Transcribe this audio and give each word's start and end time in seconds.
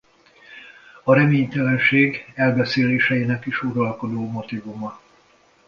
A 1.03 1.13
reménytelenség 1.13 2.31
elbeszélésinek 2.35 3.45
is 3.45 3.63
uralkodó 3.63 4.27
motívuma. 4.29 4.99